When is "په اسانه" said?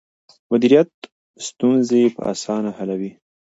2.15-2.71